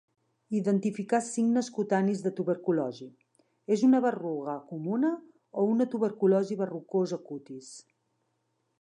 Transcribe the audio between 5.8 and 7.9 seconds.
tuberculosi verrucosa cutis?